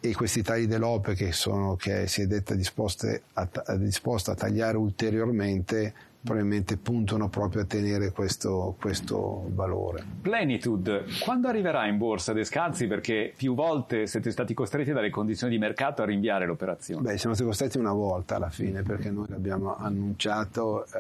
E 0.01 0.15
questi 0.15 0.43
tagli 0.43 0.67
dell'OPE 0.67 1.15
che, 1.15 1.31
sono, 1.31 1.77
che 1.77 2.09
si 2.09 2.23
è 2.23 2.27
detta 2.27 2.55
a, 2.55 3.77
disposta 3.77 4.33
a 4.33 4.35
tagliare 4.35 4.77
ulteriormente 4.77 5.95
probabilmente 6.23 6.77
puntano 6.77 7.29
proprio 7.29 7.63
a 7.63 7.65
tenere 7.65 8.13
questo, 8.13 8.77
questo, 8.79 9.49
valore. 9.55 10.05
Plenitude, 10.23 11.05
quando 11.25 11.49
arriverà 11.49 11.87
in 11.87 11.99
borsa 11.99 12.33
Descalzi? 12.33 12.87
Perché 12.87 13.33
più 13.37 13.55
volte 13.55 14.07
siete 14.07 14.31
stati 14.31 14.55
costretti 14.55 14.93
dalle 14.93 15.11
condizioni 15.11 15.53
di 15.53 15.59
mercato 15.59 16.03
a 16.03 16.05
rinviare 16.05 16.47
l'operazione. 16.47 17.03
Beh, 17.03 17.19
siamo 17.19 17.35
stati 17.35 17.49
costretti 17.49 17.79
una 17.79 17.93
volta 17.93 18.37
alla 18.37 18.51
fine 18.51 18.83
perché 18.83 19.11
noi 19.11 19.27
l'abbiamo 19.29 19.77
annunciato 19.77 20.85
eh, 20.87 20.91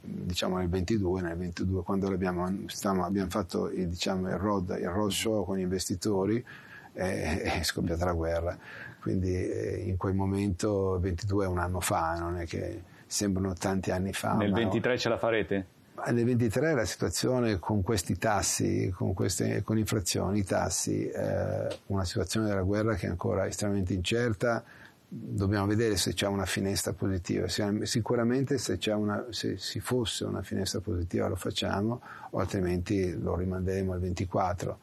diciamo 0.00 0.58
nel 0.58 0.68
22, 0.68 1.22
nel 1.22 1.36
22 1.36 1.82
quando 1.82 2.08
abbiamo, 2.08 2.46
stiamo, 2.66 3.04
abbiamo 3.04 3.30
fatto 3.30 3.70
il, 3.70 3.88
diciamo, 3.88 4.28
il, 4.28 4.36
road, 4.36 4.76
il 4.80 4.88
road 4.88 5.10
show 5.10 5.44
con 5.44 5.56
gli 5.56 5.62
investitori 5.62 6.44
è 6.92 7.60
scoppiata 7.62 8.04
la 8.04 8.12
guerra. 8.12 8.58
Quindi 9.00 9.32
eh, 9.32 9.84
in 9.86 9.96
quel 9.96 10.14
momento, 10.14 10.98
22 10.98 11.44
è 11.44 11.48
un 11.48 11.58
anno 11.58 11.78
fa, 11.78 12.16
non 12.18 12.38
è 12.38 12.46
che 12.46 12.92
sembrano 13.14 13.54
tanti 13.54 13.92
anni 13.92 14.12
fa. 14.12 14.34
Nel 14.34 14.52
23 14.52 14.90
no. 14.92 14.98
ce 14.98 15.08
la 15.08 15.18
farete? 15.18 15.66
Nel 16.06 16.24
23 16.24 16.74
la 16.74 16.84
situazione 16.84 17.60
con 17.60 17.82
questi 17.82 18.18
tassi, 18.18 18.92
con, 18.94 19.14
queste, 19.14 19.62
con 19.62 19.78
inflazioni, 19.78 20.40
i 20.40 20.44
tassi, 20.44 21.08
eh, 21.08 21.68
una 21.86 22.04
situazione 22.04 22.48
della 22.48 22.62
guerra 22.62 22.96
che 22.96 23.06
è 23.06 23.08
ancora 23.08 23.46
estremamente 23.46 23.94
incerta, 23.94 24.64
dobbiamo 25.06 25.66
vedere 25.66 25.96
se 25.96 26.12
c'è 26.12 26.26
una 26.26 26.44
finestra 26.44 26.92
positiva. 26.92 27.46
Sicuramente 27.84 28.58
se, 28.58 28.78
una, 28.90 29.24
se 29.30 29.56
si 29.56 29.78
fosse 29.78 30.24
una 30.24 30.42
finestra 30.42 30.80
positiva 30.80 31.28
lo 31.28 31.36
facciamo, 31.36 32.00
o 32.30 32.40
altrimenti 32.40 33.16
lo 33.16 33.36
rimanderemo 33.36 33.92
al 33.92 34.00
24. 34.00 34.78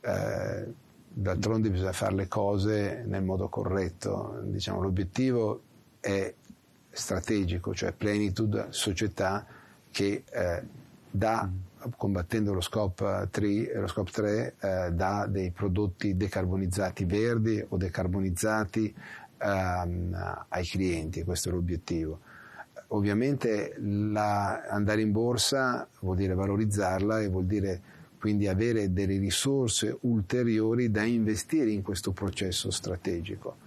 Eh, 0.00 0.66
d'altronde 1.16 1.70
bisogna 1.70 1.92
fare 1.92 2.14
le 2.14 2.28
cose 2.28 3.04
nel 3.06 3.22
modo 3.22 3.48
corretto. 3.48 4.40
Diciamo, 4.44 4.80
l'obiettivo 4.80 5.62
è 6.00 6.34
strategico, 6.94 7.74
cioè 7.74 7.92
plenitude, 7.92 8.68
società 8.70 9.44
che 9.90 10.24
eh, 10.30 10.62
dà, 11.10 11.48
combattendo 11.96 12.52
lo 12.54 12.60
scope 12.60 13.28
3, 13.30 13.72
lo 13.74 13.86
scope 13.86 14.10
3 14.10 14.54
eh, 14.58 14.92
dà 14.92 15.26
dei 15.26 15.50
prodotti 15.50 16.16
decarbonizzati 16.16 17.04
verdi 17.04 17.64
o 17.68 17.76
decarbonizzati 17.76 18.94
ehm, 19.38 20.46
ai 20.48 20.64
clienti, 20.64 21.22
questo 21.24 21.50
è 21.50 21.52
l'obiettivo. 21.52 22.20
Ovviamente 22.88 23.74
la, 23.78 24.62
andare 24.68 25.00
in 25.00 25.12
borsa 25.12 25.86
vuol 26.00 26.16
dire 26.16 26.34
valorizzarla 26.34 27.20
e 27.20 27.28
vuol 27.28 27.46
dire 27.46 27.80
quindi 28.18 28.46
avere 28.48 28.92
delle 28.92 29.18
risorse 29.18 29.98
ulteriori 30.02 30.90
da 30.90 31.02
investire 31.02 31.70
in 31.70 31.82
questo 31.82 32.12
processo 32.12 32.70
strategico 32.70 33.64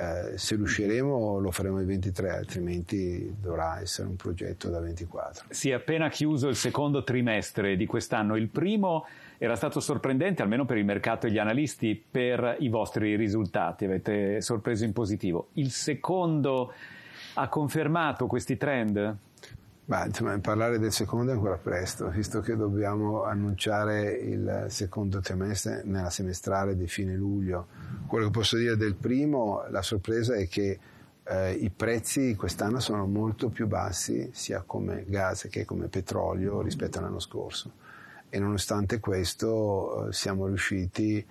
eh, 0.00 0.38
se 0.38 0.56
riusciremo 0.56 1.38
lo 1.38 1.50
faremo 1.50 1.78
il 1.78 1.84
23, 1.84 2.30
altrimenti 2.30 3.34
dovrà 3.38 3.80
essere 3.80 4.08
un 4.08 4.16
progetto 4.16 4.70
da 4.70 4.80
24. 4.80 5.48
Si 5.50 5.68
è 5.68 5.74
appena 5.74 6.08
chiuso 6.08 6.48
il 6.48 6.56
secondo 6.56 7.04
trimestre 7.04 7.76
di 7.76 7.84
quest'anno, 7.84 8.36
il 8.36 8.48
primo 8.48 9.06
era 9.36 9.56
stato 9.56 9.78
sorprendente, 9.78 10.40
almeno 10.40 10.64
per 10.64 10.78
il 10.78 10.86
mercato 10.86 11.26
e 11.26 11.30
gli 11.30 11.36
analisti, 11.36 12.02
per 12.10 12.56
i 12.60 12.70
vostri 12.70 13.14
risultati, 13.14 13.84
avete 13.84 14.40
sorpreso 14.40 14.84
in 14.84 14.94
positivo. 14.94 15.48
Il 15.54 15.70
secondo 15.70 16.72
ha 17.34 17.48
confermato 17.48 18.26
questi 18.26 18.56
trend? 18.56 19.16
Ma 19.86 20.06
insomma, 20.06 20.38
parlare 20.38 20.78
del 20.78 20.92
secondo 20.92 21.32
è 21.32 21.34
ancora 21.34 21.56
presto, 21.56 22.08
visto 22.10 22.40
che 22.40 22.56
dobbiamo 22.56 23.24
annunciare 23.24 24.12
il 24.12 24.66
secondo 24.68 25.20
trimestre 25.20 25.82
nella 25.84 26.10
semestrale 26.10 26.76
di 26.76 26.86
fine 26.86 27.16
luglio. 27.16 27.66
Quello 28.06 28.26
che 28.26 28.30
posso 28.30 28.56
dire 28.56 28.76
del 28.76 28.94
primo, 28.94 29.64
la 29.70 29.82
sorpresa 29.82 30.34
è 30.34 30.46
che 30.46 30.78
eh, 31.24 31.52
i 31.52 31.70
prezzi 31.70 32.36
quest'anno 32.36 32.80
sono 32.80 33.06
molto 33.06 33.48
più 33.48 33.66
bassi 33.66 34.30
sia 34.32 34.62
come 34.64 35.04
gas 35.08 35.48
che 35.50 35.64
come 35.64 35.88
petrolio 35.88 36.60
rispetto 36.60 36.98
all'anno 36.98 37.20
scorso. 37.20 37.72
E 38.28 38.38
nonostante 38.38 39.00
questo 39.00 40.08
eh, 40.08 40.12
siamo 40.12 40.46
riusciti 40.46 41.26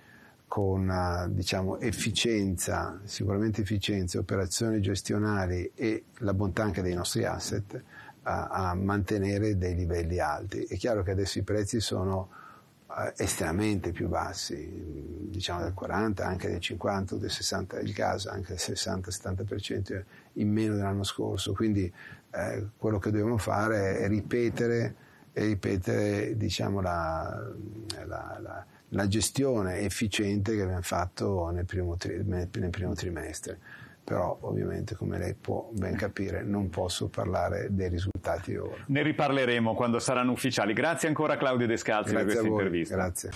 con 0.50 0.88
uh, 0.88 1.32
diciamo, 1.32 1.78
efficienza, 1.78 2.98
sicuramente 3.04 3.60
efficienza, 3.60 4.18
operazioni 4.18 4.80
gestionali 4.80 5.70
e 5.76 6.06
la 6.18 6.34
bontà 6.34 6.64
anche 6.64 6.82
dei 6.82 6.92
nostri 6.92 7.24
asset 7.24 7.80
a, 8.22 8.46
a 8.48 8.74
mantenere 8.74 9.56
dei 9.56 9.74
livelli 9.74 10.18
alti. 10.18 10.62
È 10.64 10.76
chiaro 10.76 11.02
che 11.02 11.12
adesso 11.12 11.38
i 11.38 11.42
prezzi 11.42 11.80
sono 11.80 12.30
uh, 12.86 13.12
estremamente 13.16 13.92
più 13.92 14.08
bassi, 14.08 15.28
diciamo 15.28 15.62
del 15.62 15.74
40, 15.74 16.26
anche 16.26 16.48
del 16.48 16.60
50, 16.60 17.16
del 17.16 17.30
60 17.30 17.80
il 17.80 17.92
gas, 17.92 18.26
anche 18.26 18.54
del 18.54 18.58
60-70% 18.58 20.02
in 20.34 20.50
meno 20.50 20.74
dell'anno 20.74 21.04
scorso, 21.04 21.52
quindi 21.52 21.92
eh, 22.32 22.66
quello 22.76 22.98
che 22.98 23.10
dobbiamo 23.10 23.38
fare 23.38 23.98
è 23.98 24.08
ripetere, 24.08 24.94
è 25.32 25.42
ripetere 25.42 26.36
diciamo, 26.36 26.80
la, 26.80 27.52
la, 28.06 28.38
la 28.40 28.66
la 28.90 29.06
gestione 29.06 29.80
efficiente 29.80 30.54
che 30.54 30.62
abbiamo 30.62 30.82
fatto 30.82 31.50
nel 31.50 31.64
primo, 31.64 31.96
tri- 31.96 32.22
nel 32.24 32.48
primo 32.48 32.94
trimestre. 32.94 33.58
Però 34.10 34.36
ovviamente, 34.40 34.96
come 34.96 35.18
lei 35.18 35.34
può 35.34 35.70
ben 35.72 35.94
capire, 35.94 36.42
non 36.42 36.68
posso 36.68 37.06
parlare 37.06 37.68
dei 37.70 37.88
risultati 37.88 38.56
ora. 38.56 38.82
Ne 38.86 39.02
riparleremo 39.02 39.72
quando 39.72 40.00
saranno 40.00 40.32
ufficiali. 40.32 40.72
Grazie 40.72 41.06
ancora 41.06 41.36
Claudio 41.36 41.68
Descalzi 41.68 42.10
Grazie 42.10 42.26
per 42.26 42.34
questa 42.34 42.48
intervista. 42.48 42.94
Grazie. 42.96 43.30